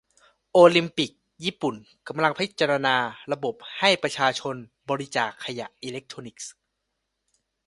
[0.51, 1.11] โอลิมปิก
[1.45, 1.75] ญี่ปุ่น
[2.07, 2.97] กำลังพิจาณา
[3.31, 4.55] ระบบให้ประชาชน
[4.89, 6.51] บริจาคขยะอิเล็กทรอนิกส์